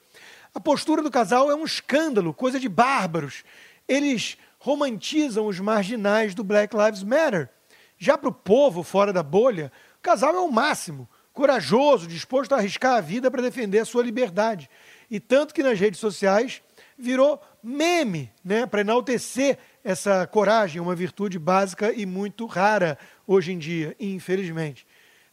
a 0.54 0.60
postura 0.60 1.02
do 1.02 1.10
casal 1.10 1.50
é 1.50 1.56
um 1.56 1.64
escândalo, 1.64 2.34
coisa 2.34 2.60
de 2.60 2.68
bárbaros. 2.68 3.46
Eles 3.88 4.38
romantizam 4.60 5.48
os 5.48 5.58
marginais 5.58 6.36
do 6.36 6.44
Black 6.44 6.76
Lives 6.76 7.02
Matter. 7.02 7.50
Já 7.98 8.18
para 8.18 8.28
o 8.28 8.34
povo 8.34 8.84
fora 8.84 9.14
da 9.14 9.24
bolha, 9.24 9.72
o 10.00 10.02
casal 10.02 10.36
é 10.36 10.40
o 10.42 10.52
máximo 10.52 11.08
corajoso, 11.34 12.08
disposto 12.08 12.54
a 12.54 12.58
arriscar 12.58 12.96
a 12.96 13.02
vida 13.02 13.30
para 13.30 13.42
defender 13.42 13.80
a 13.80 13.86
sua 13.86 14.04
liberdade. 14.04 14.70
E 15.10 15.20
tanto 15.20 15.54
que 15.54 15.64
nas 15.64 15.80
redes 15.80 16.00
sociais 16.00 16.62
virou 16.98 17.42
meme, 17.62 18.32
né, 18.44 18.66
para 18.66 18.82
enaltecer 18.82 19.58
essa 19.84 20.26
coragem, 20.28 20.80
uma 20.80 20.96
virtude 20.96 21.40
básica 21.40 21.92
e 21.92 22.06
muito 22.06 22.46
rara 22.46 22.98
hoje 23.28 23.52
em 23.52 23.58
dia, 23.58 23.96
infelizmente. 24.00 24.86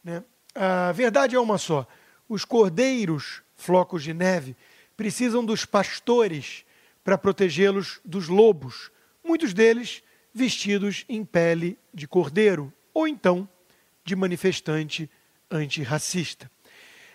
Né? 0.03 0.23
A 0.55 0.91
verdade 0.91 1.35
é 1.35 1.39
uma 1.39 1.57
só: 1.57 1.87
os 2.27 2.43
cordeiros, 2.43 3.41
flocos 3.55 4.03
de 4.03 4.13
neve, 4.13 4.55
precisam 4.97 5.45
dos 5.45 5.65
pastores 5.65 6.65
para 7.03 7.17
protegê-los 7.17 7.99
dos 8.03 8.27
lobos, 8.27 8.91
muitos 9.23 9.53
deles 9.53 10.03
vestidos 10.33 11.05
em 11.07 11.23
pele 11.23 11.77
de 11.93 12.07
cordeiro 12.07 12.71
ou 12.93 13.07
então 13.07 13.47
de 14.03 14.15
manifestante 14.15 15.09
antirracista. 15.51 16.49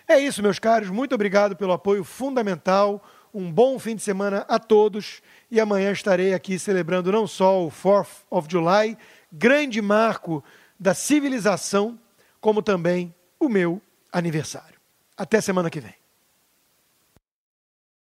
É 0.07 0.17
isso, 0.19 0.41
meus 0.41 0.59
caros. 0.59 0.89
Muito 0.89 1.13
obrigado 1.13 1.55
pelo 1.55 1.73
apoio 1.73 2.03
fundamental. 2.03 3.03
Um 3.33 3.51
bom 3.51 3.77
fim 3.77 3.95
de 3.95 4.01
semana 4.01 4.45
a 4.47 4.57
todos. 4.57 5.21
E 5.51 5.59
amanhã 5.59 5.91
estarei 5.91 6.33
aqui 6.33 6.57
celebrando 6.57 7.11
não 7.11 7.27
só 7.27 7.65
o 7.65 7.69
4th 7.69 8.23
of 8.29 8.47
July, 8.49 8.97
grande 9.31 9.81
marco 9.81 10.43
da 10.79 10.93
civilização, 10.93 11.99
como 12.39 12.61
também 12.61 13.13
o 13.39 13.49
meu 13.49 13.81
aniversário. 14.13 14.79
Até 15.17 15.41
semana 15.41 15.69
que 15.69 15.81
vem. 15.81 15.96